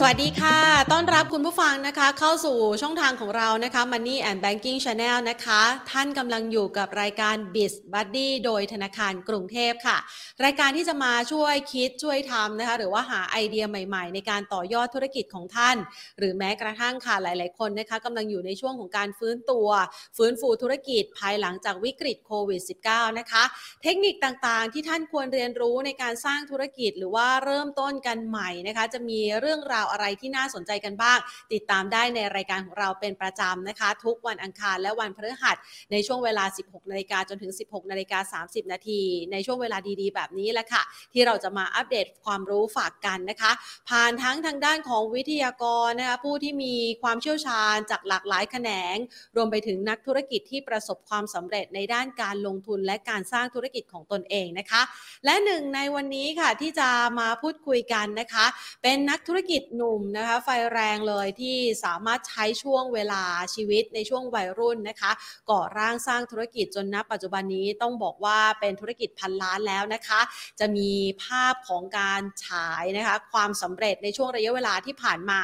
[0.00, 0.58] สวัสดีค่ะ
[0.92, 9.96] ต้อนรับคุณผู้ฟังนะคะ เข้าสู่ช่องทางของเรานะคะ Money and Banking Channel นะคะ ท่านกำลังอยู่กับรายการ Biz Buddy โดยธนาคารกรุงเทพค่ะ
[10.44, 15.76] รายการที่จะมาช่วยคิดช่วยทำนะคะ หรือว่าหาไอเดียใหม่ๆ ในการต่อยอดธุรกิจของท่าน
[16.18, 19.68] หรือแม้กระทั่งค่ะหลายๆคนนะคะกำลังอยู่ในช่วงของการฟื้นตัว
[20.16, 23.44] ฟื้นฟูธุรกิจภายหลังจากวิกฤตโควิด -19 นะคะ
[23.82, 31.18] เทคนิคต่างๆ ที่ท่านควรเรียนรู้ในการสร้างธุรกิจ หรือว่าเริ่มต้นกันใหม่นะคะ จะมีเรื่องราวอะไรที่น่าสนใจกันบ้าง
[31.52, 35.56] ติดตามได้ในรายการของเราเป็นประจำนะคะ ทุกวันอังคารและวันพฤหัส
[35.92, 39.00] ในช่วงเวลา 16นาฬิกาจนถึง 16นาฬิกา30 นาที
[39.32, 43.52] ในช่วงเวลาดีๆ แบบนี้แหละค่ะ ที่เราจะมาอัปเดตความรู้ฝากกันนะคะ
[43.88, 48.96] ผ่านทั้งทางด้านของวิทยากรนะคะผู้ที่มีความเชี่ยวชาญจากหลากหลายแขนง
[49.36, 54.82] รวมไปถึงนักธุรกิจที่ประสบความสำเร็จในด้านการลงทุนและการสร้างธุรกิจของตนเองนะคะ
[55.24, 56.88] และหนึ่งในวันนี้ค่ะที่จะ
[57.20, 58.46] มาพูดคุยกันนะคะ
[58.82, 63.22] เป็นนักธุรกิจหนุ่มนะคะ ไฟแรงเลยที่สามารถใช้ช่วงเวลา
[63.54, 65.12] ชีวิตในช่วงวัยรุ่นนะคะ
[65.50, 70.20] ก่อร่างสร้างธุรกิจจนณปัจจุบันนี้ต้องบอกว่าเป็นธุรกิจพันล้านแล้วนะคะ
[70.60, 70.90] จะมี
[71.24, 75.40] ภาพของการฉายนะคะ ความสำเร็จในช่วงระยะเวลาที่ผ่านมา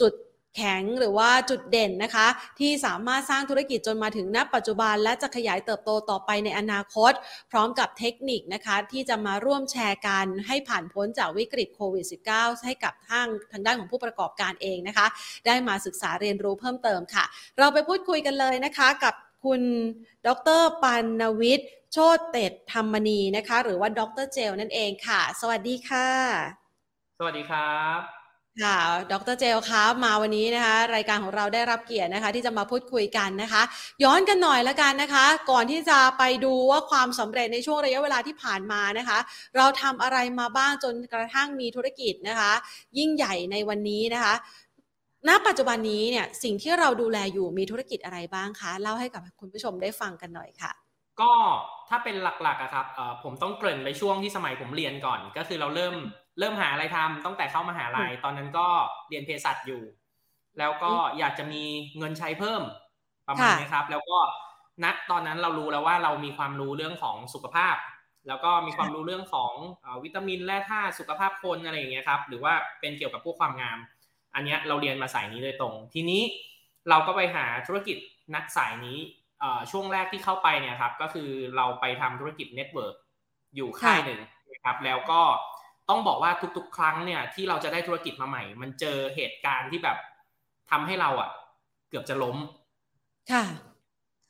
[0.00, 0.12] จุด
[0.56, 2.26] แข็งหรือว่าจุดเด่นนะคะ
[2.58, 7.12] ที่สามารถสร้างธุรกิจจนมาถึงณปัจจุบัน และจะขยายเติบโตต่อไปในอนาคต
[7.50, 15.06] พร้อมกับเทคนิคนะคะ ที่จะมาร่วมแชร์กันให้ผ่านพ้นจากวิกฤตโควิด -19 ให้กับทางทางด้านของผู้ประกอบการเองนะคะ
[15.46, 17.24] ได้มาศึกษาเรียนรู้เพิ่มเติมค่ะ
[17.58, 19.62] เราไปพูดคุยกันเลยนะคะกับคุณ
[20.26, 20.28] ด
[20.60, 26.08] รปันนวิทย์โชตเตดธรรมนีนะคะ หรือว่าดรเจลนั่นเองค่ะ สวัสดีค่ะ
[27.18, 28.19] สวัสดีครับ
[28.62, 28.78] ค่ะ
[29.12, 33.62] ดรเจลครับมาวันนี้นะคะ รายการของเราได้รับเกียรตินะคะ ที่จะมาพูดคุยกันนะคะ
[34.04, 39.18] ย้อนกันหน่อยล้วกันนะคะ ก่อนที่จะไปดูว่าความสำเร็จในช่วงระยะเวลาที่ผ่านมานะคะ
[39.56, 42.52] เราทำอะไรมาบ้างจนกระทั่งมีธุรกิจนะคะ
[42.98, 44.34] ยิ่งใหญ่ในวันนี้นะคะ
[45.28, 50.89] ณปัจจุบันนี้เนี่ยสิ่งที่เราดูแลอยู่มีธุรกิจอะไรบ้างคะเล่าให้กับคุณผู้ชมได้ฟังกันหน่อยค่ะ
[51.20, 51.30] ก็
[51.88, 55.94] ถ้าเป็นหลักๆอะครับเอ่อผมต้องเกริ่นไปช่วงที่สมัยผมเรียนก่อน ก็คือเราเริ่ม
[56.38, 58.66] เริ่มหาอะไรทำตั้งแต่เข้ามาหาลัยตอนนั้นก็
[59.08, 59.82] เรียนเภสัชอยู่
[60.58, 61.62] แล้วก็อยากจะมี
[61.98, 62.62] เงินใช้เพิ่ม
[63.28, 64.18] ประมาณค่ะนี้ครับ แล้วก็
[64.84, 67.76] ณตอนนั้นเรารู้แล้วว่าเรามีความรู้เรื่องของสุขภาพ
[68.28, 73.78] แล้วก็มีความรู้เรื่องของเอ่อวิตามินแร่ธาตุสุขภาพคนอะไรอย่างเงี้ยครับหรือว่าเป็นเกี่ยวกับพวกความงาม
[74.34, 76.22] อันเนี้ยเราเรียนมาสายนี้โดยตรง ทีนี้
[76.88, 79.19] เราก็ไปหาธุรกิจในสายนี้เอ่อ
[79.70, 82.94] ช่วงแรกที่เข้าไปเนี่ยครับ ก็คือเราไปทำธุรกิจ network
[83.56, 84.20] อยู่ค่ายหนึ่ง
[84.52, 85.20] นะครับ แล้วก็
[85.88, 89.98] ต้องบอกว่าทุกๆ ครั้งเนี่ยที่เราจะได้ธุรกิจมาใหม่ มันเจอเหตุการณ์ที่แบบ
[90.70, 91.30] ทำให้เราอะ
[91.88, 92.36] เกือบจะล้ม
[93.30, 93.44] ค่ะ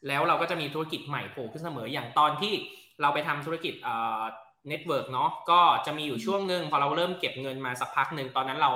[0.08, 2.52] แล้วเราก็จะมีธุรกิจใหม่โผล่ขึ้นเสมออย่างตอนที่
[3.00, 4.22] เราไปทำธุรกิจเอ่อ
[4.68, 8.70] network เนาะก็จะมีอยู่ช่วงหนึ่งพอเราเริ่มเก็บเงินมาสักพักหนึ่งตอนนั้นเรา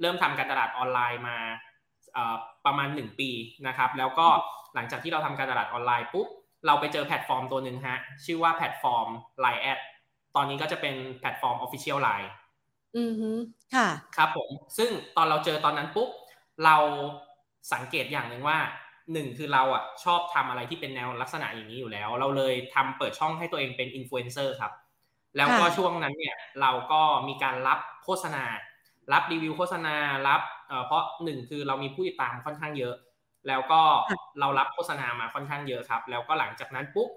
[0.00, 1.36] เริ่มทำการตลาดออนไลน์มา
[2.14, 2.34] เอ่อ
[2.66, 3.30] ประมาณ1ปี
[3.66, 4.28] นะครับ แล้วก็
[4.74, 6.28] หลังจากที่เราทำการตลาดออนไลน์ปุ๊บ
[6.66, 9.08] เราไปเจอแพลตฟอร์มตัวหนึ่งฮะ ชื่อว่าแพลตฟอร์ม
[9.44, 9.78] Line แอด
[10.36, 12.28] ตอนนี้ก็จะเป็นแพลตฟอร์ม Official Line
[12.96, 13.30] อือฮึ
[13.74, 16.08] ค่ะ ครับผม ซึ่งตอนเราเจอตอนนั้นปุ๊บ
[16.64, 16.76] เรา
[17.72, 18.58] สังเกตอย่างหนึ่งว่า
[19.12, 24.72] หนึ่งคือเราอะชอบทำอะไรที่เป็นแนวลักษณะอย่างนี้อยู่แล้ว เราเลยทำเปิดช่องให้ตัวเองเป็นอินฟลูเอนเซอร์ครับ
[25.36, 28.44] แล้วก็ค่ะช่วงนั้นเนี่ยเราก็มีการรับโฆษณา
[29.12, 29.96] รับรีวิวโฆษณา
[30.28, 32.94] รับเอ่อเพราะหนึ่งคือเรามีผู้ติดตามค่อนข้างเยอะ
[33.48, 33.82] แล้วก็
[34.40, 37.08] เรารับโฆษณามาค่อนข้างเยอะครับ แล้วก็หลังจากนั้นปุ๊บ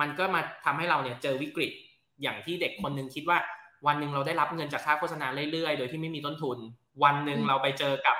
[0.00, 1.72] มันก็มาทำให้เราเนี่ยเจอวิกฤต
[2.22, 3.38] อย่างที่เด็กคนหนึ่งคิดว่า
[3.86, 6.58] วันหนึ่งเราได้รับเงินจากค่าโฆษณาเรื่อยๆ โดยที่ไม่มีต้นทุน
[7.04, 8.16] วันหนึ่งอืมเราไปเจอกับ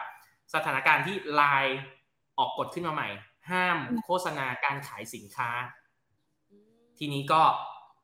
[0.54, 1.78] สถานการณ์ที่ไลน์
[2.38, 3.08] ออกกฎขึ้นมาใหม่
[3.50, 5.50] ห้ามโฆษณาการขายสินค้า
[6.98, 7.42] ทีนี้ก็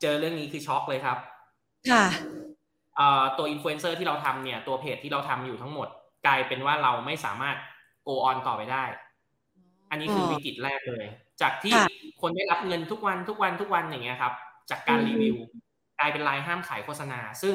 [0.00, 1.18] เจอเรื่องนี้คือช็อกเลยครับ
[1.90, 2.04] ค่ะ
[2.96, 5.88] เอ่อตัวอินฟลูเอนเซอร์ที่เราทำเนี่ยตัวเพจที่เราทำอยู่ทั้งหมด
[6.26, 7.56] กลายเป็นว่าเราไม่สามารถ
[8.06, 8.84] go on ต่อไปได้
[9.90, 11.06] อันนี้คืออวิกฤตแรกเลย
[11.42, 11.86] จากที่ค่ะ
[12.20, 14.32] คนได้รับเงินทุกวันทุกวันทุกวันอย่างเงี้ยครับ
[14.70, 15.36] จากการอืมรีวิว
[15.98, 17.54] กลายเป็นไลน์ห้ามขายโฆษณา ซึ่ง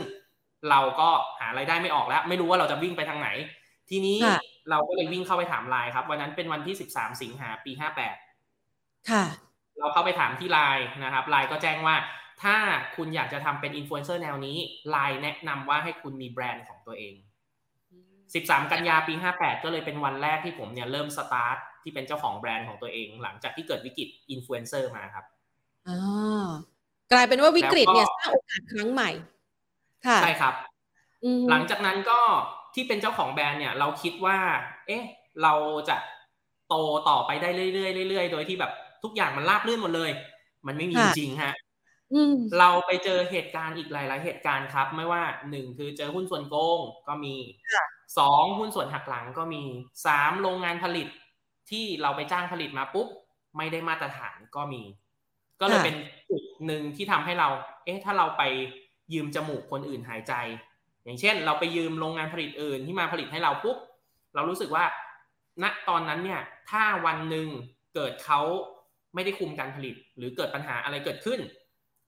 [0.70, 1.10] เราก็
[1.40, 3.30] หารายได้ไม่ออกแล้ว ไม่รู้ว่าเราจะวิ่งไปทางไหน
[3.90, 4.40] ทีนี้ค่ะ
[4.70, 7.72] เราก็เลยวิ่งเข้าไปถามไลน์ครับวันนั้นเป็นวันที่13สิงหาปี
[8.40, 9.24] 58ค่ะ
[9.80, 11.96] เราเข้าไปถามที่ไลน์นะครับไลน์ก็แจ้งว่า
[12.44, 12.58] ถ้า
[12.96, 14.58] คุณอยากจะทำเป็นอินฟลูเอนเซอร์แนวนี้
[14.90, 17.14] ไลน์แนะนำว่าให้คุณมีแบรนด์ของตัวเอง
[17.94, 25.26] 13 กันยาปี 58 ก็เลยเป็นวันแรกที่ผมเนี่ยเริ่มสตาร์ท ที่เป็นเจ้าของแบรนด์ของตัวเอง หลังจากที่เกิดวิกฤตอินฟลูเอนเซอร์มาครับ
[25.88, 25.98] อ๋อ
[27.12, 29.10] กลายเป็นว่าวิกฤตเนี่ยสร้างโอกาสครั้งใหม่
[30.08, 30.54] ค่ะใช่ครับ
[31.24, 32.20] อืมหลังจากนั้นก็
[32.74, 34.38] ที่เป็นเจ้าของแบรนด์เนี่ย เราคิดว่า
[34.88, 35.04] เอ๊ะ
[35.44, 35.54] เรา
[35.90, 35.98] จะ
[36.70, 36.76] โต
[37.10, 38.72] ต่อไปได้เรื่อยๆเรื่อยๆโดยที่แบบ
[39.04, 40.12] ทุกอย่างมันราบรื่นหมดเลย
[40.68, 41.54] มันไม่มีจริงๆฮะ
[42.60, 47.36] เราไปเจอเหตุการณ์อีกหลาย ๆ เหตุการณ์ครับ ไม่ว่าหนึ่งคือเจอหุ้นส่วนโกงก็มี
[48.18, 49.64] สองหุ้นส่วนหักหลังก็มี
[50.06, 51.08] สามโรงงานผลิต
[51.70, 53.08] ที่เราไปจ้างผลิตมาปุ๊บ
[53.58, 54.84] ไม่ได้มาตรฐานก็มี
[55.62, 55.96] ก็เลยเป็น
[56.30, 57.50] จุดหนึ่งที่ทำให้เรา
[57.86, 58.44] เอ๊ะถ้าเราไป
[59.14, 60.34] ยืมจมูกคนอื่นหายใจ
[61.04, 63.78] อย่างเช่น เราไปยืมโรงงานผลิตอื่นที่มาผลิตให้เราปุ๊บ
[64.36, 64.86] เรารู้สึกว่า
[65.64, 67.48] ณตอนนั้นเนี่ย ถ้าวันหนึ่ง
[67.96, 68.40] เกิดเขา
[69.14, 71.40] ไม่ได้คุมการผลิต หรือเกิดปัญหาอะไรเกิดขึ้น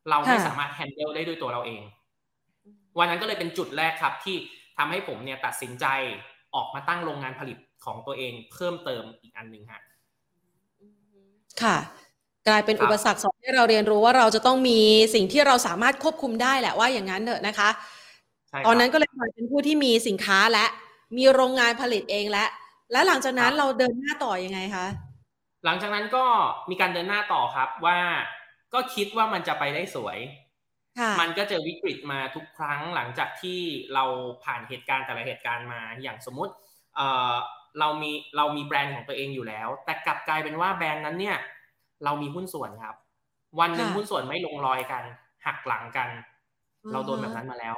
[0.10, 1.81] เราไม่สามารถแฮนเดิลได้ด้วยตัวเราเอง
[2.98, 4.36] วันนั้นก็เลยเป็นจุดแรกครับที่
[4.77, 5.86] ทำให้ผมเนี่ยตัดสินใจ
[6.56, 9.81] ออกมาตั้งโรงงานผลิต ของตัวเองเพิ่มเติมอีกอันหนึ่งฮะ
[11.62, 11.77] ค่ะ
[12.47, 14.79] กลายเป็นอุปสรรคสอนให้เราเรียนรู้ว่าเราจะต้องมี
[15.13, 17.69] สิ่งที่เราสามารถควบคุมได้แหละว่าอย่างนั้นเถอะนะคะ
[18.65, 20.65] ตอนนั้นก็เลยเป็นผู้ที่มีสินค้าและ
[21.18, 22.45] มีโรงงานผลิตเองและ
[22.91, 24.88] และหลังจากนั้นเราเดินหน้าต่อยังไงคะ
[25.65, 26.25] หลังจากนั้นก็
[26.69, 28.00] มีการเดินหน้าต่อครับว่า
[28.74, 30.18] ก็คิดว่ามันจะไปได้สวย
[31.21, 33.59] มันก็เจอวิกฤตมาทุกครั้งหลังจากที่
[33.94, 34.03] เรา
[34.44, 36.53] ผ่านเหตุการณ์แต่ละเหตุการณ์มา อย่างสมมติ
[37.73, 41.37] เเรามีเรามีแบรนด์ของตัวเองอยู่แล้ว แต่กลับกลายเป็นว่าแบรนด์นั้นเนี่ย
[42.03, 42.95] เรามีหุ้นส่วนครับ
[43.59, 45.03] วันหนึ่งหุ้นส่วนไม่ลงรอยกัน
[45.45, 46.09] หักหลังกัน
[46.91, 47.75] เราโดนแบบนั้นมาแล้ว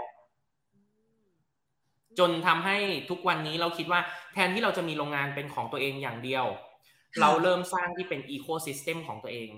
[2.19, 2.77] จนทำให้
[3.09, 3.99] ทุกวันนี้เราคิดว่า
[4.33, 6.45] แทนที่เราจะมีโรงงานเป็นของตัวเองอย่างเดียว
[7.21, 9.49] เราเริ่มสร้างที่เป็น ecosystem ของตัวเอง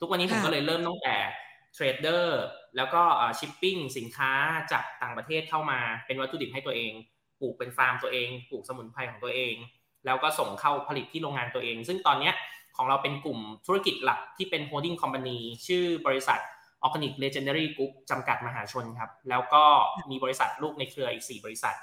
[0.00, 1.16] ทุกวันนี้ผมก็เลยเริ่มตั้งแต่
[1.74, 2.40] trader
[2.76, 3.02] แล้วก็
[3.38, 4.32] ชิปปิ้งสินค้า
[4.72, 6.92] จากต่างประเทศเข้ามาเป็นวัตถุดิบให้ตัวเอง
[7.40, 9.54] ปลูกเป็นฟาร์มตัวเอง ปลูกสมุนไพรของตัวเอง
[10.06, 12.30] แล้วก็ส่งเข้าผลิตที่โรงงานตัวเอง ซึ่งตอนนี้
[12.76, 16.40] ของเราเป็นกลุ่มธุรกิจหลักที่เป็น holding companyชื่อบริษัท
[16.82, 19.64] ออร์แกนิกเลเจนดารีกรุ๊ปจำกัดมหาชนครับ แล้วก็
[20.10, 21.76] มีบริษัทลูกในเครืออีก 4 บริษัท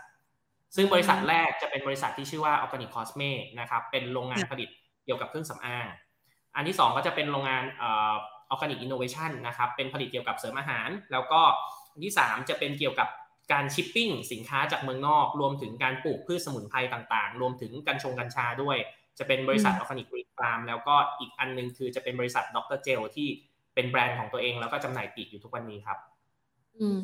[0.75, 3.21] ซึ่งบริษัทแรกจะเป็นบริษัทที่ชื่อว่าออร์แกนิกคอสเม
[3.59, 4.69] นะครับ เป็นโรงงานผลิต
[5.05, 5.87] เกี่ยวกับเครื่องสำอาง
[6.55, 7.83] อันที่ 2 ก็จะเป็นโรงงานอ
[8.49, 11.41] อร์แกนิกอินโนเวชันนะครับ เป็นผลิตเกี่ยวกับเสริมอาหาร แล้วก็
[11.91, 13.07] อันที่ 3 จะเป็นเกี่ยวกับ
[13.51, 18.77] การชิปปิ้งสินค้าจากเมืองนอก รวมถึงการปลูกพืชสมุนไพรต่างๆ รวมถึงกัญชงกัญชาด้วย
[19.19, 23.27] จะเป็นบริษัทออร์แกนิกรีฟาร์มแล้วก็อีกอันนึงคือจะเป็นบริษัทดรเจลที่
[23.75, 25.97] เป็นแบรนด์ของตัวเองแล้วก็จำหน่ายปลีกอยู่ทุกวันนี้ครับ
[26.81, 26.99] อืม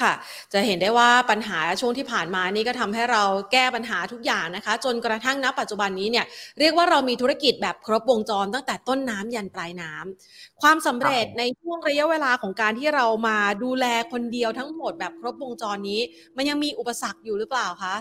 [0.00, 0.12] ค่ะ
[0.52, 3.22] จะเห็นได้ว่าปัญหาช่วงที่ผ่านมานี่ก็ทำให้เรา
[3.52, 6.26] แก้ปัญหาทุกอย่างนะคะ จนกระทั่งณปัจจุบันนี้เนี่ย
[6.58, 16.00] เรียกว่าเรามีธุรกิจแบบครบวงจรตั้งแต่ต้นน้ำยันปลายน้ำความสำเร็จในช่วงระยะเวลาของการที่เรามาดูแลคนเดียวทั้งหมดแบบครบวงจรนี้
[16.36, 17.94] มันยังมีอุปสรรคอยู่หรือเปล่าคะ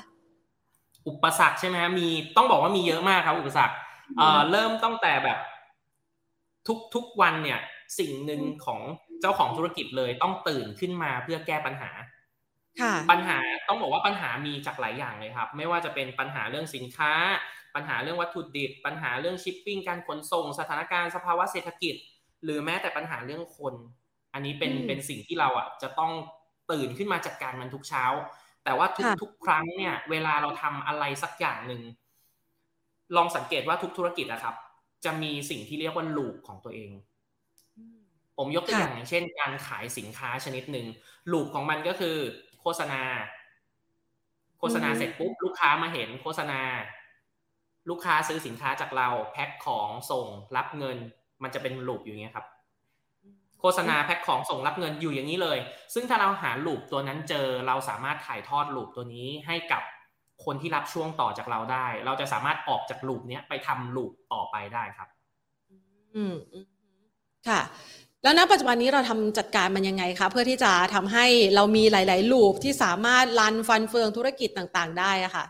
[1.07, 3.75] อุปสรรคใช่ไหมมีต้องบอกว่ามีเยอะมากครับ อุปสรรค
[4.17, 5.37] เอ่อเริ่มตั้งแต่แบบ
[6.67, 7.59] ทุกทุกวันเนี่ย
[7.99, 8.81] สิ่งหนึ่งของ
[9.21, 11.91] เจ้าของธุรกิจเลยต้องตื่นขึ้นมาเพื่อแก้ปัญหา
[13.11, 13.37] ปัญหา
[13.67, 17.13] ต้องบอกว่าปัญหามีจากหลายอย่างเลยครับ ไม่ว่าจะเป็นปัญหาเรื่องสินค้า
[17.75, 21.95] ปัญหาเรื่องวัตถุดิบ ปัญหาเรื่องชิปปิ้งการขนส่ง สถานการณ์สภาวะเศรษฐกิจ
[22.43, 23.73] หรือแม้แต่ปัญหาเรื่องคน
[24.33, 26.11] อันนี้เป็นเป็นสิ่งที่เราอะจะต้อง
[26.71, 28.03] ตื่นขึ้นมาจัดการมันทุกเช้า
[28.63, 31.81] แต่ว่าทุกทุกครั้งเนี่ย เวลาเราทำอะไรสักอย่างหนึ่ง
[33.15, 34.55] ลองสังเกตว่าทุกธุรกิจนะครับ
[35.05, 36.91] จะมีสิ่งที่เรียกว่าลูปของตัวเอง
[38.37, 40.87] ผมยกตัวอย่างอย่างเช่นการขายสินค้าชนิดหนึ่ง
[41.31, 42.17] ลูปของมันก็คือ
[42.61, 43.01] โฆษณา
[44.59, 46.61] โฆษณาเสร็จปุ๊บลูกค้ามาเห็นโฆษณา
[47.89, 50.97] ลูกค้าซื้อสินค้าจากเรา แพ็คของส่งรับเงิน
[51.43, 52.45] มันจะเป็นลูปอย่างเงี้ยครับ
[53.59, 55.57] โฆษณาแพ็คของส่งรับเงินอยู่อย่างนี้เลย
[55.93, 59.83] ซึ่งถ้าเราหาลูปตัวนั้นเจอเราสามารถถ่ายทอดลูปตัวนี้ให้กับ
[60.45, 65.09] คนที่รับช่วงต่อจากเราได้ เราจะสามารถออกจากลูปนี้ไปทำลูปต่อไปได้ครับ
[66.15, 66.35] อืม
[67.47, 67.59] ค่ะ
[68.27, 75.45] แล้วณปัจจุบันนี้เราทำจัดการมันยังไงคะเพื่อที่จะทำให้เรามีหลาย ๆ ลูปที่สามารถรันฟันเฟืองธุรกิจต่างๆ ได้อะค่ะ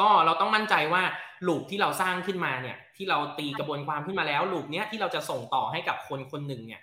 [0.00, 1.02] ก็เราต้องมั่นใจว่า
[1.46, 6.80] ลูปที่เราสร้างขึ้นมาเนี่ย ที่เราตีกระบวนความขึ้นมาแล้วลูปเนี้ยที่เราจะส่งต่อให้กับคนคนหนึ่งเนี่ย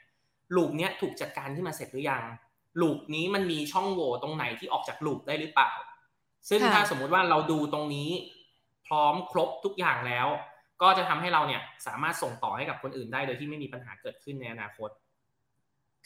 [0.56, 2.24] ลูปเนี้ยถูกจัดการขึ้นมาเสร็จหรือยัง
[2.82, 5.72] ลูปนี้มันมีช่องโหว่ตรงไหนที่ออกจากลูปได้หรือเปล่า
[6.50, 8.10] ซึ่งถ้าสมมุติว่าเราดูตรงนี้
[8.88, 10.28] พร้อมครบทุกอย่างแล้ว
[10.82, 14.90] ก็จะทำให้เราเนี่ยสามารถส่งต่อให้กับคนอื่นได้โดยที่ไม่มีปัญหาเกิดขึ้นในอนาคต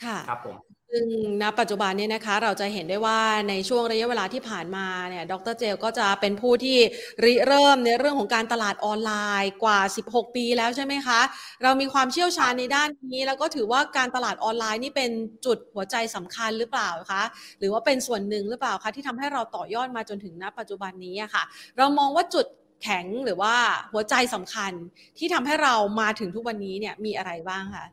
[0.05, 0.57] ค่ะครับผม
[0.93, 1.07] ซึ่ง
[1.41, 6.77] ณปัจจุบันนี้นะคะเราจะเห็นได้ว่าในช่วงระยะเวลาที่ผ่านมาเนี่ยดรเจลก็จะเป็นผู้ที่
[7.23, 9.11] ริเริ่มในเรื่องของการตลาดออนไล
[9.43, 11.19] น์กว่า 16 ปีแล้วใช่ไหมคะ
[11.63, 15.11] เรามีความเชี่ยวชาญในด้านนี้ แล้วก็ถือว่าการตลาดออนไลน์นี่เป็น
[15.45, 17.23] จุดหัวใจสำคัญหรือเปล่าคะ
[17.59, 21.43] หรือว่าเป็นส่วนหนึ่งหรือเปล่าคะที่ทำให้เราต่อยอดมาจนถึงณปัจจุบันนี้อะค่ะ
[21.77, 22.45] เรามองว่าจุด
[22.83, 23.55] แข็งหรือว่า
[23.93, 24.71] หัวใจสำคัญ
[25.17, 27.85] ที่ทำให้เรามาถึงทุกวันนี้เนี่ยมีอะไรบ้างคะ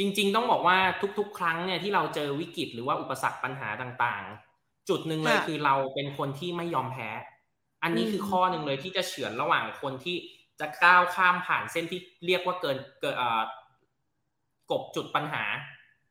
[0.00, 0.78] จริง ๆ ต้องบอกว่า
[1.18, 7.08] ทุก ๆ ครั้งเนี่ยที่เราเจอวิกฤตหรือว่าอุปสรรคปัญหาต่างๆ จุดหนึ่งเลยคือเราเป็นคนที่ไม่ยอมแพ้
[7.82, 10.16] อันนี้คือข้อหนึ่งเลยที่จะเฉือนระหว่างคนที่
[10.60, 13.16] จะก้าวข้ามผ่านเส้นที่เรียกว่าเกินเกิด
[14.70, 15.44] กบจุดปัญหา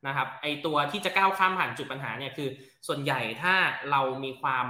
[0.06, 2.48] นะครับ ไอตัวที่จะก้าวข้ามผ่านจุดปัญหาเนี่ยคือ
[2.86, 3.54] ส่วนใหญ่ถ้า
[3.90, 4.66] เรามีความ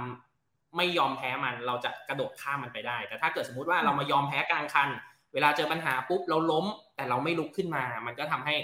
[0.77, 4.89] ไม่ยอมแพ้มันเราจะกระโดดข้ามมันไปได้ แต่ถ้าเกิดสมมุติว่าเรามายอมแพ้กลางคัน
[5.33, 8.55] เวลาเจอปัญหาปุ๊บเราล้ม แต่เราไม่ลุกขึ้นมา มันก็ทำให้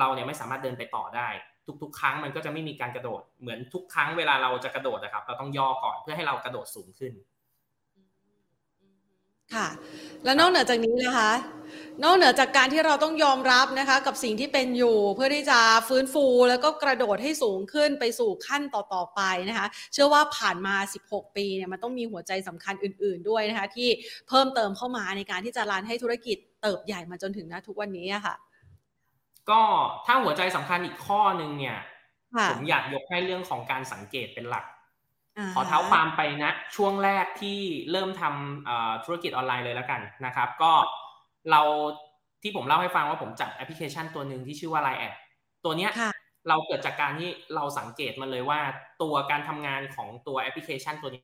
[0.00, 1.28] เราเนี่ยไม่สามารถเดินไปต่อได้
[1.82, 7.12] ทุก ๆ ครั้งมันก็จะไม่มีการกระโดดเหมือนทุกครั้งเวลาเราจะกระโดดนะครับ เราต้องย่อก่อนเพื่อให้เรากระโดดสูงขึ้น
[9.54, 9.68] ค่ะ
[10.24, 11.32] แล้วนอกเหนือจากนี้นะคะ
[12.02, 20.76] นอกเหนือจากการที่เราต้องยอมรับนะคะ กับสิ่งที่เป็นอยู่เพื่อที่จะฟื้นฟูแล้วก็กระโดดให้สูงขึ้นไปสู่ขั้นต่อๆไปนะคะ เชื่อว่าผ่านมา
[21.06, 23.88] 16 ปีเนี่ยมันต้องมีหัวใจสำคัญอื่น ๆ ด้วยนะคะ ที่
[24.28, 28.34] เพิ่มเติมเข้ามาในการที่จะรันให้ธุรกิจเติบใหญ่มาจนถึงณทุกวันนี้ะค่ะ
[29.50, 29.62] ก็
[30.06, 31.78] ถ้าหัวใจสำคัญอีกข้อหนึ่งเนี่ย
[32.50, 34.64] ผมอยากยกให้เรื่องของการสังเกตเป็นหลัก
[35.54, 37.58] ขอเท้าความไปนะ ช่วงแรกที่
[37.90, 40.72] เริ่มทำธุรกิจออนไลน์เลยแล้วกันนะครับ ก็
[41.50, 41.60] เรา
[42.42, 45.14] ที่ผมเล่าให้ฟังว่าผมจับแอปพลิเคชันตัวหนึ่งที่ชื่อว่า Line แอด
[45.64, 45.90] ตัวเนี้ย
[46.48, 48.60] เราเกิดจากการที่เราสังเกตมันเลยว่า
[49.02, 51.22] ตัวการทำงานของตัวแอปพลิเคชันตัวนี้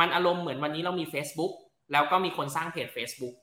[0.00, 1.52] มันอารมณ์เหมือนวันนี้เรามี Facebook
[1.92, 3.34] แล้วก็มีคนสร้างเพจ Facebook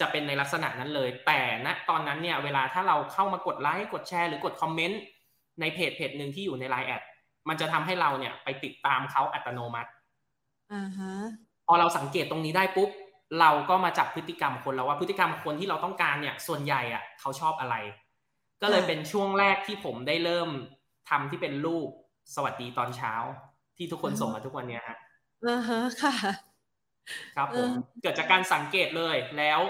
[0.00, 5.00] จะเป็นในลักษณะนั้นเลย แต่ณตอนนั้นเนี่ยเวลาถ้าเราเข้ามากดไลค์กดแชร์หรือกดคอมเมนต์
[5.60, 7.02] ในเพจเพจหนึ่งที่อยู่ใน Line แอด
[7.48, 9.90] มันจะทำให้เราเนี่ยไปติดตามเขาอัตโนมัติ
[10.72, 11.12] อ่าฮะ
[11.66, 12.90] พอเราสังเกตตรงนี้ได้ปุ๊บ
[13.40, 17.76] เราก็มาจับพฤติกรรมคนแล้วว่าพฤติกรรมคนที่เราต้องการเนี่ยส่วนใหญ่อะเขาชอบอะไร
[18.62, 20.50] ก็เลยเป็นช่วงแรกที่ผมได้เริ่ม
[21.10, 21.88] ทำที่เป็นรูป
[22.34, 23.14] สวัสดีตอนเช้า
[23.76, 24.96] ที่ทุกคนส่งมาทุกวันเนี้ยฮะ
[25.46, 26.14] อ่าฮะค่ะ
[27.36, 27.70] ครับผม
[28.02, 29.60] เกิดจากการสังเกตเลยแล้ว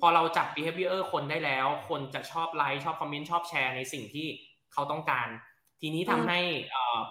[0.00, 4.26] พอเราจับ behavior คนได้แล้ว คนจะชอบไลค์ชอบคอมเมนต์ชอบแชร์ในสิ่งที่
[4.72, 5.28] เขาต้องการ
[5.80, 6.40] ทีนี้ทำให้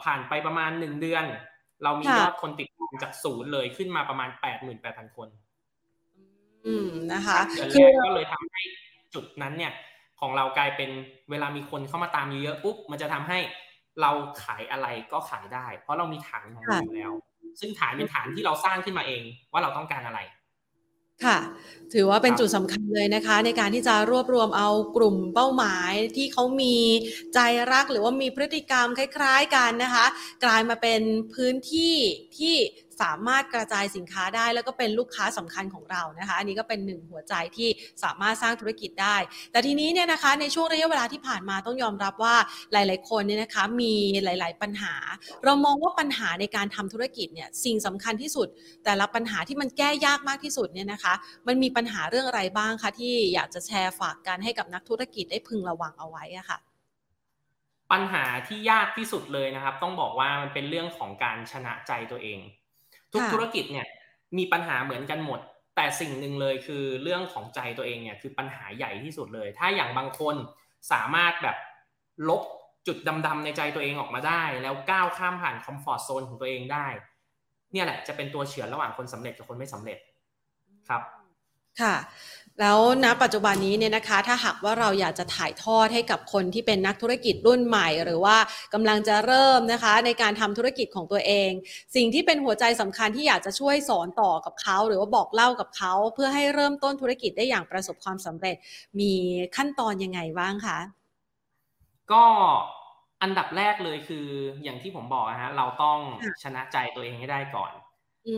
[0.03, 1.25] ผ่านไปประมาณหนึ่งเดือน
[1.83, 5.29] เรามียอดคนติดตามจากศูนย์เลยขึ้นมาประมาณแปดหมื่นแปดพันคน
[6.67, 7.37] อืมนะคะ
[7.73, 8.61] คือก็เลยทำให้
[9.13, 9.73] จุดนั้นเนี่ย
[10.19, 10.89] ของเรากลายเป็น
[11.29, 13.39] เวลามีคนเข้ามาตามเยอะๆปุ๊บมันจะทำให้
[14.01, 14.11] เรา
[14.43, 17.13] ขายอะไรก็ขายได้ เพราะเรามีฐานของเราอยู่แล้ว
[17.59, 20.19] ซึ่งฐานเป็นฐานที่เราสร้างขึ้นมาเองว่าเราต้องการอะไร
[21.25, 21.37] ค่ะ
[21.93, 26.75] ถือว่าเป็นจุดสำคัญเลยนะคะ ในการที่จะรวบรวมเอากลุ่มเป้าหมายที่เขามี
[27.33, 27.39] ใจ
[27.71, 30.05] รักหรือว่ามีพฤติกรรมคล้าย ๆ กันนะคะ
[30.43, 31.01] กลายมาเป็น
[31.33, 31.95] พื้นที่
[32.37, 32.55] ที่
[33.01, 37.69] สามารถกระจายสินค้าได้ แล้วก็เป็นลูกค้าสำคัญของเรานะคะ อันนี้ก็เป็นหนึ่งหัวใจที่
[38.03, 39.15] สามารถสร้างธุรกิจได้
[39.51, 42.35] แต่ทีนี้เนี่ยนะคะในช่วงระยะเวลาที่ผ่านมาต้องยอมรับว่า
[42.73, 44.93] หลาย ๆ คนเนี่ยนะคะมีหลาย ๆ ปัญหา
[45.43, 48.47] เรามองว่าปัญหาในการทำธุรกิจเนี่ยสิ่งสำคัญที่สุด
[48.85, 51.13] แต่ละปัญหาที่มันแก้ยากมากที่สุดเนี่ยนะคะ
[51.47, 56.59] มันมีปัญหาเรื่องอะไรบ้างคะที่อยากจะแชร์ฝากกันให้กับนักธุรกิจได้พึงระวังเอาไว้อะคะ่ะ
[57.91, 62.39] ปัญหาที่ยากที่สุดเลยนะครับ ต้องบอกว่ามันเป็นเรื่องของการชนะใจตัวเอง
[63.13, 63.87] ทุกธุรกิจเนี่ย
[64.37, 65.39] มีปัญหาเหมือนกันหมด
[65.75, 70.35] แต่สิ่งหนึ่งเลยคือเรื่องของใจตัวเองเนี่ยคือปัญหาใหญ่ที่สุดเลย ถ้าอย่างบางคน
[70.91, 71.57] สามารถแบบ
[72.29, 72.41] ลบ
[72.87, 72.97] จุด
[73.27, 76.87] ดำๆในใจตัวเองออกมาได้ แล้วก้าวข้ามผ่านคอมฟอร์ทโซนของตัวเองได้
[77.73, 79.97] เนี่ยแหละจะเป็นตัวเฉือนระหว่างคนสำเร็จกับคนไม่สำเร็จ
[80.89, 81.01] ครับ
[81.81, 81.93] ค่ะ
[82.61, 88.37] แล้วณปัจจุบันนี้เนี่ยนะคะถ้าหากว่าเราอยากจะถ่ายทอดให้กับคนที่เป็นนักธุรกิจรุ่นใหม่ หรือว่า
[88.73, 91.51] กำลังจะเริ่มนะคะในการทำธุรกิจของตัวเอง
[91.95, 98.55] สิ่งที่เป็นหัวใจสำคัญที่อยากจะช่วยสอนต่อกับเขา หรือว่าบอกเล่ากับเขา เพื่อให้เริ่มต้นธุรกิจได้อย่างประสบความสำเร็จ
[98.99, 99.13] มี
[99.55, 100.79] ขั้นตอนยังไงบ้างคะ
[102.11, 102.23] ก็
[103.21, 104.25] อันดับแรกเลยคือ
[104.63, 105.99] อย่างที่ผมบอกนะฮะเราต้อง
[106.43, 107.71] ชนะใจตัวเองให้ได้ก่อน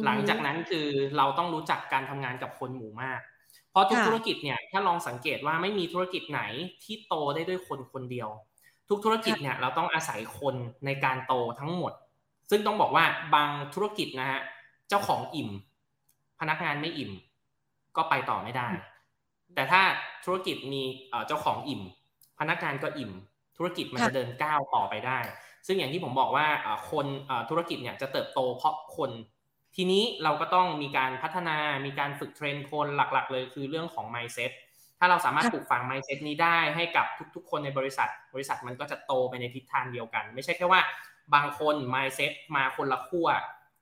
[0.05, 3.38] หลังจากนั้นคือเราต้องรู้จักการทำงานกับคนหมู่มากเพ
[3.79, 6.41] ราะทุกธุรกิจเนี่ยถ้าลองสังเกตว่าไม่มีธุรกิจไหน
[6.83, 8.29] ที่โตได้ด้วยคนคนเดียว
[8.89, 10.55] ทุกธุรกิจเนี่ยเราต้องอาศัยคน
[10.85, 11.93] ในการโตทั้งหมด
[12.49, 13.05] ซึ่งต้องบอกว่า
[13.35, 14.41] บางธุรกิจนะฮะ
[14.89, 15.49] เจ้าของอิ่ม
[16.39, 17.11] พนักงานไม่อิ่ม
[17.95, 18.67] ก็ไปต่อไม่ได้
[19.55, 19.81] แต่ถ้า
[20.25, 20.83] ธุรกิจมี
[21.27, 21.81] เจ้าของอิ่ม
[22.39, 23.11] พนักงานก็อิ่ม
[23.57, 25.19] ธุรกิจมันจะเดินก้าวต่อไปได้
[25.67, 26.47] ซึ่งอย่างที่ผมบอกว่า
[26.91, 27.05] คน
[27.49, 29.11] ธุรกิจเนี่ยจะเติบโตเพราะคน
[29.75, 34.51] ทีนี้เราก็ต้องมีการพัฒนา มีการฝึกเทรนคนหลักๆ เลยคือเรื่องของ mindset
[34.99, 40.81] ถ้าเราสามารถปลูกฝัง mindset นี้ได้ให้กับทุกๆ คนในบริษัท บริษัทมันก็จะโตไปในทิศทางเดียวกัน ไม่ใช่แค่ว่า
[41.33, 43.27] บางคน mindset มาคนละขั้ว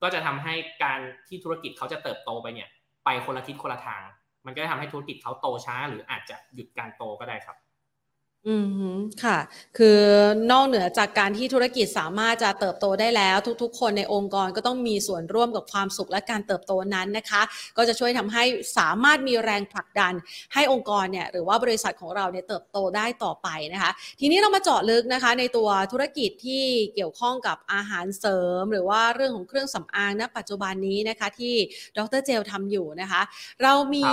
[0.01, 0.53] ก็จะทำให้
[0.84, 2.70] การที่ธุรกิจเขาจะเติบโตไปเนี่ย
[3.06, 4.01] ไปคนละทิศคนละทาง
[4.46, 7.58] มันก็จะทำให้ธุรกิจเขาโตช้า หรืออาจจะหยุดการโตก็ได้ครับ
[8.46, 8.56] อื
[8.94, 9.38] มค่ะ
[9.77, 10.00] คือ
[10.51, 17.41] นอกเหนือจากการที่ธุรกิจสามารถจะเติบโตได้แล้ว ทุก ๆ คนในองค์กรก็ต้องมีส่วนร่วมกับความสุขและการเติบโตนั้นนะคะ
[17.77, 18.44] ก็จะช่วยทำให้
[18.77, 20.13] สามารถมีแรงผลักดัน
[20.53, 26.63] ให้องค์กรเนี่ยหรือว่าบริษัทของเราเนี่ยเติบโตได้ต่อไปนะคะ ทีนี้เรามาเจาะลึกนะคะในตัวธุรกิจที่
[26.96, 31.56] เกี่ยวข้องกับอาหารเสริม หรือว่าเรื่องของเครื่องสำอางณปัจจุบันนี้นะคะที่
[31.98, 33.22] ดรเจลทำอยู่นะคะ
[33.63, 34.08] เรามี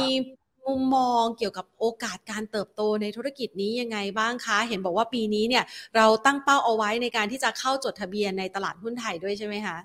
[0.67, 5.65] มุมมองเกี่ยวกับโอกาสการเติบโตในธุรกิจนี้ยังไงบ้างคะ เห็นบอกว่าปีนี้เนี่ย
[5.97, 9.77] เราตั้งเป้าเอาไว้ในการที่จะเข้าจดทะเบียนในตลาดหุ้นไทยด้วยใช่ไหมคะ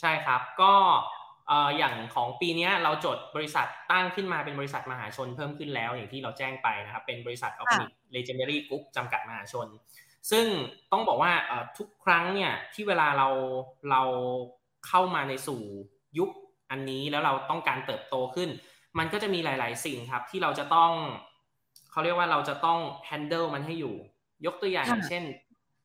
[0.00, 0.72] ใช่ครับก็
[1.78, 9.66] อย่างของปีนี้เราจดบริษัทตั้งขึ้นมาเป็นบริษัทมหาชนเพิ่มขึ้นแล้วอย่างที่เราแจ้งไปนะครับ เป็นบริษัทออร์แกนิกเลเจนดารี่กรุ๊ปจำกัดมหาชน
[10.30, 10.46] ซึ่ง
[10.92, 11.32] ต้องบอกว่า
[11.78, 13.28] ทุกครั้งเนี่ยที่เวลาเรา
[13.90, 14.02] เรา
[14.86, 15.60] เข้ามาในสู่
[16.18, 16.30] ยุค
[16.70, 18.50] อันนี้แล้วเราต้องการเติบโตขึ้น
[18.98, 20.92] มันก็จะมีหลาย ๆ สิ่งครับ ที่เราจะต้อง
[21.90, 23.94] เขาเรียกว่าเราจะต้อง handle มันให้อยู่
[24.46, 25.24] ยกตัวอย่างเช่น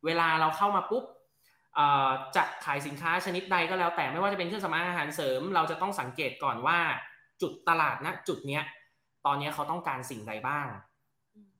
[0.05, 1.03] เวลาเราเข้ามาปุ๊บ
[2.35, 6.79] จะขายสินค้าชนิดใดก็แล้วแต่ไม่ว่าจะเป็นเครื่องสำอางอาหารเสริม เราจะต้องสังเกตก่อนว่า
[7.41, 8.63] จุดตลาดณจุดเนี้ย
[9.25, 10.67] ตอนนี้เขาต้องการสิ่งใดบ้าง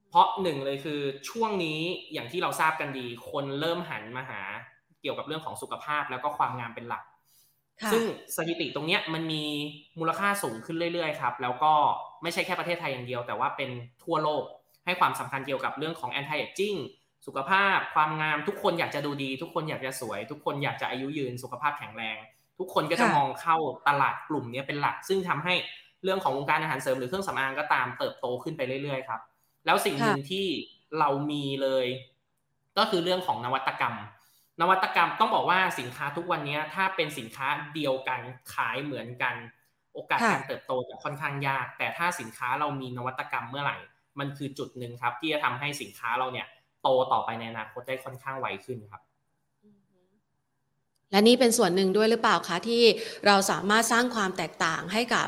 [0.10, 1.80] เพราะหนึ่งเลยคือช่วงนี้
[2.14, 4.42] อย่างที่เราทราบกันดี คนเริ่มหันมาหา
[5.02, 7.04] เกี่ยวกับเรื่องของสุขภาพแล้วก็ความงามเป็นหลัก
[7.92, 8.04] ซึ่ง
[8.36, 9.44] สถิติตรงนี้มันมี
[10.00, 11.74] มูลค่าสูงขึ้นเรื่อยๆครับ แล้วก็
[12.24, 13.70] ไม่ใช่แค่ประเทศไทยอย่างเดียว แต่ว่าเป็น
[14.04, 14.44] ทั่วโลก
[14.86, 16.80] ให้ความสำคัญเกี่ยวกับเรื่องของ anti aging
[17.26, 22.18] สุขภาพ ความงามทุกคนอยากจะดูดี ทุกคนอยากจะสวย ทุกคนอยากจะอายุยืน สุขภาพแข็งแรง
[22.60, 23.58] ทุกคนก็จะมองเข้า
[23.88, 25.54] ตลาดกลุ่มนี้เป็นหลัก ซึ่งทำให้
[26.04, 29.22] เรื่องของวงการอาหารเสริมหรือเครื่องสำอางก็ตามเติบโตขึ้นไปเรื่อยๆครับ
[29.66, 30.46] แล้วสิ่งหนึ่งที่
[31.00, 31.86] เรามีเลย
[32.78, 33.96] ก็คือเรื่องของนวัตกรรม
[34.62, 38.20] นวัตกรรมต้องบอกว่าสินค้าทุกวันนี้ถ้าเป็นสินค้าเดียวกัน
[38.54, 39.36] ขายเหมือนกัน
[39.94, 43.78] โอกาสการเติบโตจะค่อนข้างยาก แต่ถ้าสินค้าเรามีนวัตกรรมเมื่อไหร่
[44.20, 46.48] มันคือจุดหนึ่งครับ ที่จะทำให้สินค้าเราเนี่ย
[46.82, 49.02] โตต่อไปในอนาคตได้ค่อนข้างไวขึ้นครับ
[51.12, 52.84] และนี่เป็นส่วนหนึ่งด้วยหรือเปล่าคะที่
[53.26, 55.28] เราสามารถสร้างความแตกต่างให้กับ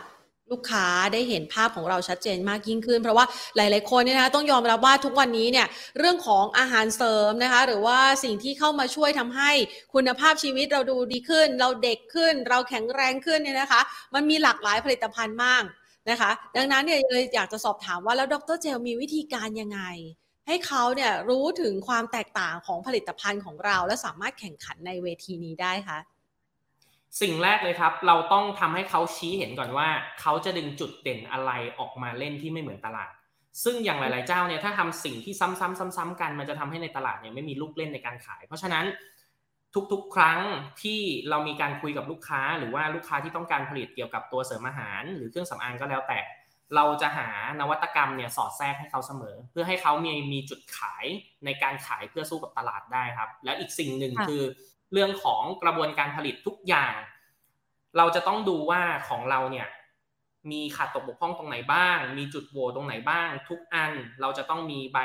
[0.51, 5.67] ลูกค้าได้เห็นภาพของเราชัดเจนมากยิ่งขึ้น เพราะว่าหลาย ๆ คนเนี่ยนะต้องยอมรับว่าทุกวันนี้เนี่ย
[5.99, 9.51] เรื่องของอาหารเสริมนะคะ หรือว่าสิ่งที่เข้ามาช่วยทำให้
[9.93, 13.81] คุณภาพชีวิตเราดูดีขึ้น เราเด็กขึ้น เราแข็งแรงขึ้นเนี่ยนะคะ
[14.13, 15.63] มันมีหลากหลายผลิตภัณฑ์มาก
[16.09, 19.81] นะคะ ดังนั้นเนี่ยเลยอยากจะสอบถามว่าแล้วดรเจลมีวิธีการยังไง
[20.47, 25.97] ให้เขาเนี่ยรู้ถึงความแตกต่างของผลิตภัณฑ์ของเรา และสามารถแข่งขันในเวทีนี้ได้คะ
[27.21, 29.87] สิ่งแรกเลยครับ เราต้องทำให้เขาชี้เห็นก่อนว่า
[30.21, 33.11] เขาจะดึงจุดเด่นอะไรออกมาเล่นที่ไม่เหมือนตลาด
[33.63, 38.85] ซึ่งอย่างหลาย ๆ เจ้าเนี่ยถ้าทำสิ่งที่ซ้ำๆๆ ๆ กันมันจะทำให้ในตลาดเนี่ยไม่มีลูกเล่นในการขาย เพราะฉะนั้น
[39.91, 40.39] ทุกๆ ครั้ง
[40.81, 46.19] ที่เรามีการคุยกับลูกค้า หรือว่าลูกค้าที่ต้องการผลิตเกี่ยวกับตัวเสริมอาหาร หรือเครื่องสำอางก็แล้วแต่
[46.75, 51.05] เราจะหานวัตกรรมเนี่ยสอดแทรกให้เขาเสมอ เพื่อให้เขามีมีจุดขาย
[51.45, 54.43] ในการขายเพื่อสู้กับตลาดได้ครับ แล้วอีกสิ่งหนึ่งคือ
[54.93, 56.95] เรื่องของกระบวนการผลิตทุกอย่าง
[57.97, 59.67] เราจะต้องดูว่าของเราเนี่ย
[60.51, 64.99] มีขาดตกบกพร่องตรงไหนบ้าง มีจุดโหว่ตรงไหนบ้าง ทุกอันเราจะต้องมีใบ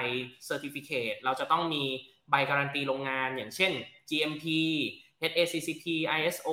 [0.44, 1.82] certificate เราจะต้องมี
[2.30, 3.72] ใบการันตีโรงงานอย่างเช่น
[4.08, 4.44] GMP
[5.20, 5.84] HACCP
[6.18, 6.48] ISO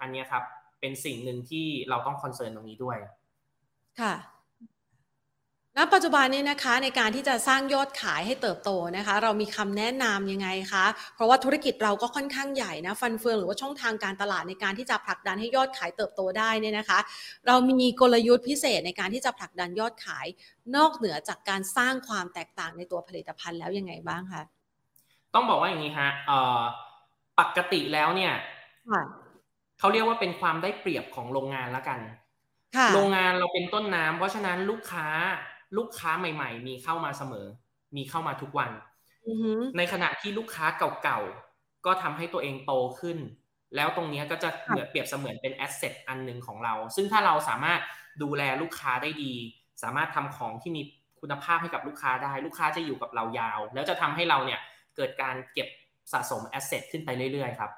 [0.00, 0.44] อันนี้ครับ
[0.80, 2.98] เป็นสิ่งหนึ่งที่เราต้อง concern ตรงนี้ด้วย
[4.00, 4.14] ค่ะ
[5.78, 10.84] ณปัจจุบันนี้นะคะในการที่จะสร้างยอดขายให้เติบโตนะคะ เรามีคำแนะนำยังไงคะ
[11.14, 16.98] เพราะว่าธุรกิจเราก็ค่อนข้างใหญ่นะฟันเฟืองหรือว่าช่องทางการตลาดในการที่จะผลักดันให้ยอดขายเติบโตได้เนี่ยนะคะ
[17.46, 20.26] เรามีกลยุทธ์พิเศษในการที่จะผลักดันยอดขาย
[20.76, 24.42] นอกเหนือจากการสร้างความแตกต่างในตัวผลิตภัณฑ์แล้วยังไงบ้างคะ
[25.34, 26.10] ต้องบอกว่าอย่างนี้ฮะ
[27.40, 28.32] ปกติแล้วเนี่ย
[29.78, 31.98] เขาเรียกว่าเป็นความได้เปรียบของโรงงานแล้วกัน
[32.94, 35.06] โรงงานเราเป็นต้นน้ำเพราะฉะนั้นลูกค้า
[35.76, 37.46] ลูกค้าใหม่ ๆ มีเข้ามาเสมอ
[37.96, 38.70] มีเข้ามาทุกวัน
[39.76, 40.66] ในขณะที่ลูกค้า
[41.02, 43.18] เก่าๆ ก็ทำให้ตัวเองโตขึ้น
[43.76, 47.80] แล้วตรงนี้ก็จะเหมือนเปรียบเสมือนเป็น asset อันหนึ่งของเรา ซึ่งถ้าเราสามารถ
[48.22, 49.34] ดูแลลูกค้าได้ดี
[49.82, 50.82] สามารถทำของที่มี
[51.20, 54.60] คุณภาพให้กับลูกค้าได้ ลูกค้าจะอยู่กับเรายาว แล้วจะทำให้เราเนี่ย
[54.96, 55.68] เกิดการเก็บ
[56.12, 57.70] สะสม asset ขึ้นไปเรื่อยๆ ครับ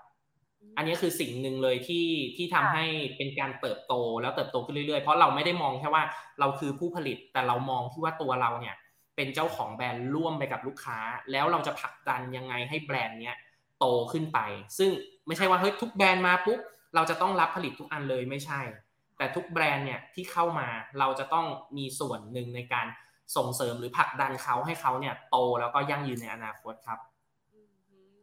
[0.77, 2.85] อันนี้คือสิ่งหนึ่งเลยที่ที่ทำให้
[3.17, 6.03] เป็นการเติบโตแล้วเติบโตขึ้นเรื่อยๆ เพราะเราไม่ได้มองแค่ว่า
[6.41, 8.77] เราคือผู้ผลิตแต่เรามองที่ว่าตัวเราเนี่ย
[9.17, 10.99] เป็นเจ้าของแบรนด์ร่วมไปกับลูกค้า
[11.33, 13.37] แล้วเราจะผลักดันยังไงให้แบรนด์เนี้ย
[13.79, 14.39] โตขึ้นไป
[14.79, 14.91] ซึ่ง
[15.27, 16.61] ไม่ใช่ว่าเฮ้ยทุกแบรนด์มาปุ๊บ
[16.95, 18.61] เราจะต้องรับผลิตทุกอันเลยไม่ใช่
[19.19, 22.87] แต่ทุกแบรนด์เนี่ยที่เข้ามาเราจะต้องมีส่วนหนึ่งในการ
[23.37, 26.99] ส่งเสริมหรือผลักดันเขาให้เขาเนี่ยโตแล้วก็ยั่งยืนในอนาคตครับ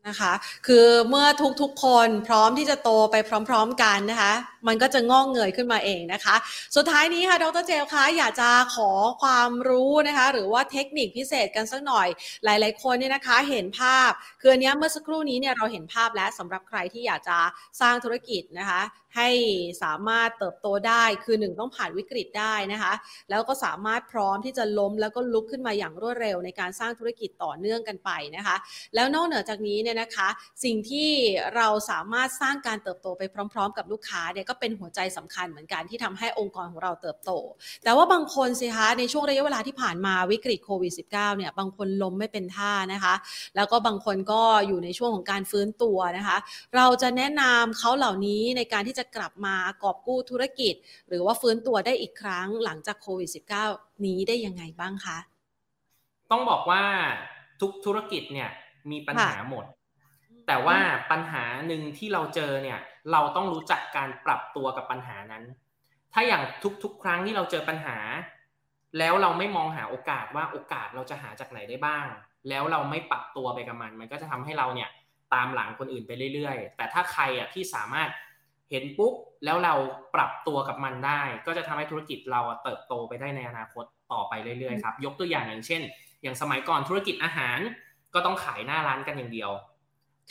[0.07, 0.33] นะคะ
[0.67, 1.27] คือเมื่อ
[1.61, 3.15] ทุกๆคนพร้อมที่จะโตไป
[3.49, 4.33] พร้อม ๆกันนะคะ
[4.67, 6.35] มันก็จะงอกเงยขึ้นมาเองนะคะ
[6.75, 12.07] สุดท้ายนี้ค่ะ ดรเจลคะอยากจะขอความรู้นะคะ หรือว่าเทคนิคพิเศษกันสักหน่อย
[12.45, 14.11] หลาย ๆ คนเนี่ยนะคะเห็นภาพ
[14.41, 17.37] คืออันนี้เมื่อสักครู่นี้เนี่ยเราเห็นภาพแล้วสำหรับใครที่อยากจะ
[17.81, 18.81] สร้างธุรกิจนะคะ
[19.17, 19.29] ให้
[19.83, 22.93] สามารถเติบโตได้ คือหนึ่งต้องผ่านวิกฤตได้นะคะ
[23.29, 28.55] แล้วก็สามารถพร้อมที่จะล้มแล้วก็ลุกขึ้นมาอย่างรวดเร็วในการสร้างธุรกิจต่อเนื่องกันไปนะคะ
[28.95, 30.29] แล้วนอกเหนือจากนี้เนี่ยเนี่ยนะคะ
[30.63, 31.09] สิ่งที่
[31.55, 37.31] เราสามารถสร้างการเติบโตไปพร้อม ๆ กับลูกค้าเนี่ยก็เป็นหัวใจสำคัญเหมือนกันที่ทำให้องค์กรของเราเติบโต
[37.83, 43.13] แต่ว่าบางคนสิคะในช่วงระยะเวลาที่ผ่านมาวิกฤตโควิด -19 เนี่ยบางคนล้มไม่เป็นท่านะคะ
[43.55, 46.37] แล้วก็บางคนก็อยู่ในช่วงของการฟื้นตัวนะคะ
[46.75, 50.73] เราจะแนะนำเขาเหล่านี้ในการที่จะกลับมากอบกู้ธุรกิจ
[51.07, 53.29] หรือว่าฟื้นตัวได้อีกครั้งหลังจากโควิด
[53.65, 55.17] -19 นี้ได้ยังไงบ้างคะ
[56.31, 56.83] ต้องบอกว่า
[57.61, 58.49] ทุกธุรกิจเนี่ย
[58.91, 59.65] มีปัญหาหมด
[60.47, 60.77] แต่ว่า
[61.11, 62.79] ปัญหาหนึ่งที่เราเจอเนี่ย
[63.11, 65.43] เราต้องรู้จักการปรับตัวกับปัญหานั้น
[66.13, 66.43] ถ้าอย่าง
[66.83, 67.97] ทุกๆ ครั้งที่เราเจอปัญหา
[68.99, 72.07] แล้วเราไม่มองหาโอกาสว่าโอกาสเราจะหาจากไหนได้บ้าง
[72.49, 74.89] แล้วเราไม่ปรับตัวไปกับมัน มันก็จะทำให้เราเนี่ย
[75.33, 78.09] ตามหลังคนอื่นไปเรื่อยๆ แต่ถ้าใครอะที่สามารถ
[78.69, 79.13] เห็นปุ๊บ
[79.45, 79.73] แล้วเรา
[80.15, 85.81] ปรับตัวกับมันได้ ก็จะทำให้ธุรกิจเราเติบโตไปได้ในอนาคตต่อไปเรื่อยๆครับ ยกตัวอย่างอย่างเช่น
[86.21, 87.59] อย่างสมัยก่อนธุรกิจอาหาร
[88.13, 89.51] ก็ต้องขายหน้าร้านกันอย่างเดียว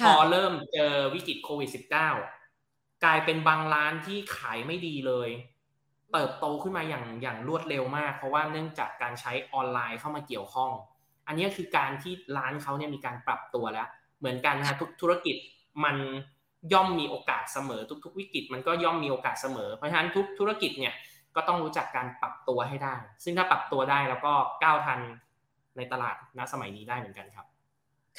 [0.01, 1.71] พอเริ่มเจอวิกฤตโควิด
[2.35, 5.31] -19 กลายเป็นบางร้านที่ขายไม่ดีเลย
[6.13, 10.71] เติบโตขึ้นมาอย่างอย่างรวดเร็วมาก เพราะว่าเนื่องจากการใช้ออนไลน์เข้ามาเกี่ยวข้อง
[11.27, 15.37] อันนี้คือการที่ร้านเขาเนี่ยมีการปรับตัวแล้ว เหมือนกันนะทุกธุรกิจ
[15.85, 15.97] มัน
[16.73, 20.95] ย่อมมีโอกาสเสมอทุก ๆ วิกฤตมันก็ย่อมมีโอกาสเสมอเพราะฉะนั้นทุกธุรกิจเนี่ย
[21.37, 25.01] ก็ต้องรู้จักการปรับตัวให้ได้ ซึ่งถ้าปรับตัวได้แล้วก็ก้าวทัน
[25.77, 27.47] ในตลาดณสมัยนี้ได้เหมือนกันครับ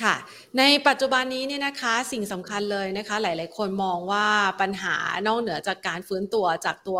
[0.01, 0.15] ค่ะ
[0.57, 4.27] ในปัจจุบันนี้เนี่ยนะคะสิ่งสำคัญเลยนะคะ หลาย ๆ คนมองว่า
[4.61, 4.95] ปัญหา
[5.27, 6.99] นอกเหนือจากการฟื้นตัวจากตัว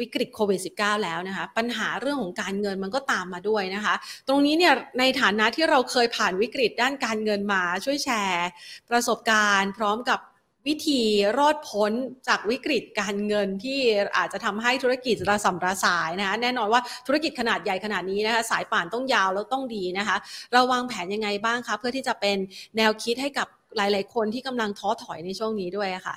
[0.00, 3.94] วิกฤตโควิด -19 แล้วนะคะ ปัญหาเรื่องของการเงินมันก็ตามมาด้วยนะคะ
[4.28, 8.48] ตรงนี้เนี่ยในฐานะที่เราเคยผ่านวิกฤตด้านการเงินมาช่วยแชร์
[8.90, 10.20] ประสบการณ์ พร้อมกับ
[10.68, 11.00] วิธี
[11.38, 11.92] รอดพ้น
[12.28, 13.78] จากวิกฤตการเงินที่
[14.16, 20.16] อาจจะทำให้ธุรกิจระสำระสายนะคะแน่นอนว่าธุรกิจขนาดใหญ่ขนาดนี้นะคะสายป่านต้องยาวแล้วต้องดีนะคะ
[20.52, 22.36] เราวางแผนยังไงบ้างคะเพื่อที่จะเป็น
[22.76, 26.16] แนวคิดให้กับหลาย ๆ คนที่กำลังท้อถอยในช่วงนี้ด้วยค่ะ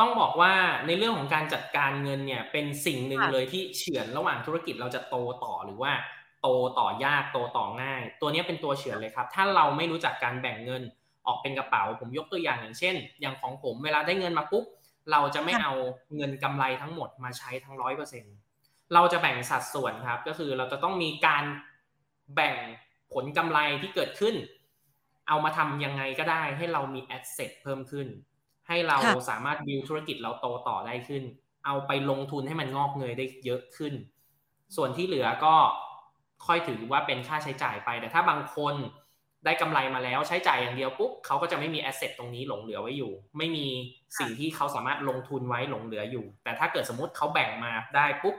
[0.00, 0.52] ต้องบอกว่า
[0.86, 5.92] ในเรื่องของการจัดการเงินเนี่ยเป็นสิ่งหนึ่งเลยที่เฉือนระหว่างธุรกิจเราจะโตต่อหรือว่า
[6.42, 10.82] โตต่อยากโตต่อง่าย ตัวนี้เป็นตัวเฉือนเลยครับ ถ้าเราไม่รู้จักการแบ่งเงิน
[11.26, 14.64] ออกเป็นกระเป๋า ผมยกตัวอย่างอย่างเช่น อย่างของผมเวลาได้เงินมาปุ๊บ
[15.10, 15.72] เราจะไม่เอา
[16.16, 18.24] เงินกำไรทั้งหมดมาใช้ทั้งร้อยเปอร์เซ็น
[18.94, 21.44] เราจะแบ่งสัดส่วนครับ ก็คือเราจะต้องมีการ
[22.34, 22.54] แบ่ง
[23.12, 24.34] ผลกำไรที่เกิดขึ้น
[25.28, 28.08] เอามาทำยังไงก็ได้ให้เรามีแอสเซทเพิ่มขึ้น
[28.68, 31.22] ให้เราสามารถบิวธุรกิจเราโตต่อได้ขึ้น
[31.66, 33.94] เอาไปลงทุนให้มันงอกเงยได้เยอะขึ้น
[34.76, 35.54] ส่วนที่เหลือก็
[36.46, 38.74] ค่อยถือว่าเป็นค่าใช้จ่ายไป แต่ถ้าบางคน
[39.44, 43.66] ได้กำไรมาแล้วใช้จ่ายอย่างเดียวปุ๊บเขาก็จะไม่มีแอสเซทตรงนี้หลงเหลือไว้อยู่ ไม่มี
[44.18, 48.36] สิ่งที่เขาสามารถลงทุนไว้หลงเหลืออยู่ แต่ถ้าเกิดสมมติเขาแบ่งมาได้ปุ๊บ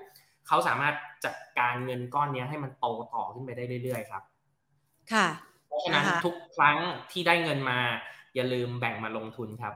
[0.47, 0.93] เขาสามารถ
[1.25, 4.23] จัดการเงินก้อนนี้ให้มันโตต่อขึ้นไปได้เรื่อยๆครับ
[5.13, 5.27] ค่ะ
[5.67, 6.77] เพราะฉะนั้นทุกครั้ง
[7.11, 7.79] ที่ได้เงินมา
[8.35, 9.73] อย่าลืมแบ่งมาลงทุนครับ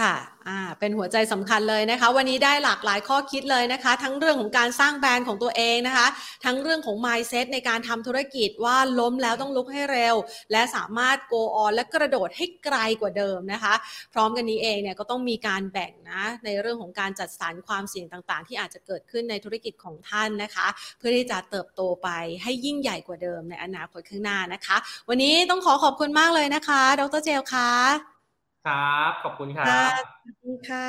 [0.00, 0.14] ค่ะ
[0.48, 6.06] อ่า เป็นหัวใจสำคัญเลยนะคะ วันนี้ได้หลากหลายข้อคิดเลยนะคะ ทั้งเรื่องของการสร้างแบรนด์ของตัวเองนะคะ
[6.44, 10.14] ทั้งเรื่องของ mindset ในการทำธุรกิจว่าล้มแล้วต้องลุกให้เร็ว
[10.52, 13.74] และสามารถ go on และกระโดดให้ไกลกว่าเดิมนะคะ
[14.12, 20.66] พร้อมกันนี้เองเนี่ยก็ต้องมีการแบ่งนะ ในเรื่องของการจัดสรรความเสี่ยงต่างๆ ที่อาจจะเกิดขึ้นในธุรกิจของท่านนะคะ
[20.98, 22.08] เพื่อที่จะเติบโตไป
[22.42, 24.76] ให้ยิ่งใหญ่กว่าเดิมในอนาคตข้างหน้านะคะ
[25.08, 28.13] วันนี้ต้องขอขอบคุณมากเลยนะคะ ดรเจลค่ะ
[28.64, 30.88] ครับ ขอบคุณครับสวัสดีค่ะ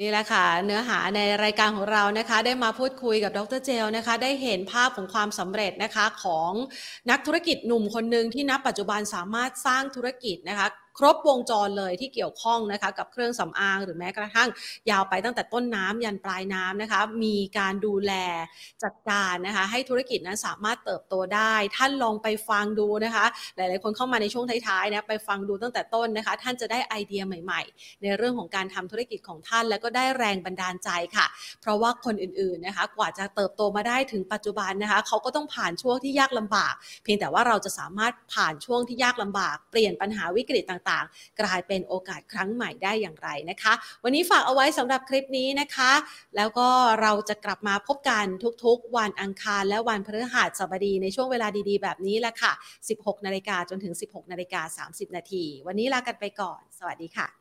[0.00, 6.52] นี่แหละค่ะ เนื้อหาในรายการของเรานะคะ ได้มาพูดคุยกับดรเจลนะคะ ได้เห็นภาพของความสำเร็จนะคะของ
[7.10, 10.66] นักธุรกิจหนุ่มคนหนึ่งที่นับปัจจุบันสามารถสร้างธุรกิจนะคะ
[10.98, 14.48] ครบวงจรเลยที่เกี่ยวข้องนะคะกับเครื่องสำอางหรือแม้กระทั่ง
[14.90, 18.12] ยาวไปตั้งแต่ต้นน้ำยันปลายน้ำนะคะมีการดูแล
[18.84, 31.26] จัดการนะคะให้ธุรกิจนั้นสามารถเติบโตได้ ท่านลองไปฟังดูนะคะ หลายๆ คนเข้ามาในช่วงท้ายๆนะไปฟังดูตั้งแต่ต้นนะคะ ท่านจะได้ไอเดียใหม่ๆ ในเรื่องของการทำธุรกิจของท่าน แล้วก็ได้แรงบันดาลใจค่ะ
[31.60, 43.72] เพราะว่าคนอื่นๆนะคะกว่าจะเติบโตมาได้ถึงปัจจุบันนะคะเขาก็ต้องผ่านช่วงที่ยากลำบาก เพียงแต่ว่าเราจะสามารถผ่านช่วงที่ยากลำบาก เปลี่ยนปัญหาวิกฤตต่างๆ กลายเป็นโอกาสครั้งใหม่ได้อย่างไรนะคะ
[44.04, 45.92] วันนี้ฝากเอาไว้สำหรับคลิปนี้นะคะ
[46.36, 46.68] แล้วก็
[47.02, 48.24] เราจะกลับมาพบกัน
[48.64, 52.52] ทุกๆ วันอังคารและวันพฤหัสบดีในช่วงเวลาดีๆ แบบนี้แหละค่ะ
[52.88, 57.37] 16 นาฬิกาจนถึง 16 นาฬิกา 30 นาที วันนี้ลากันไปก่อน สวัสดีค่ะ